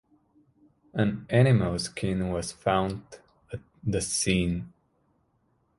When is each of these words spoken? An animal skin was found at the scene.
An 0.95 1.27
animal 1.29 1.77
skin 1.77 2.29
was 2.31 2.51
found 2.51 3.03
at 3.53 3.59
the 3.83 4.01
scene. 4.01 4.73